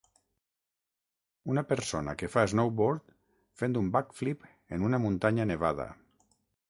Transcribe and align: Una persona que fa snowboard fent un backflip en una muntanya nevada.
Una 1.55 1.63
persona 1.73 2.15
que 2.21 2.29
fa 2.35 2.45
snowboard 2.53 3.13
fent 3.63 3.77
un 3.83 3.93
backflip 3.97 4.49
en 4.79 4.87
una 4.89 5.01
muntanya 5.05 5.47
nevada. 5.53 5.87